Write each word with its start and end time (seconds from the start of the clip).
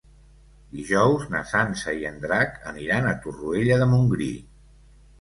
Dijous 0.77 1.27
na 1.35 1.43
Sança 1.51 1.95
i 2.01 2.09
en 2.13 2.19
Drac 2.25 2.59
aniran 2.75 3.13
a 3.13 3.15
Torroella 3.27 3.81
de 3.85 3.93
Montgrí. 3.97 4.35